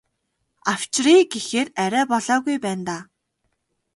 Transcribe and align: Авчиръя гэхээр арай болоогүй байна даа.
Авчиръя 0.71 1.21
гэхээр 1.31 1.67
арай 1.83 2.05
болоогүй 2.11 2.57
байна 2.65 2.83
даа. 2.87 3.01